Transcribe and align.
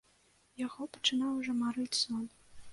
Яго 0.61 0.87
пачынаў 0.97 1.31
ужо 1.43 1.57
марыць 1.61 1.99
сон. 2.03 2.29